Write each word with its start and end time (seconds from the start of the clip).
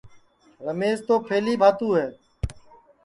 رمیش 0.65 0.99
تو 1.07 1.15
پَھلی 1.27 1.53
بھاتو 1.61 1.89
ہے 1.97 2.07